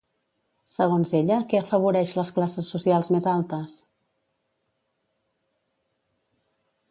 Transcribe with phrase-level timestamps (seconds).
[0.75, 3.77] Segons ella, què afavoreix les classes socials més altes?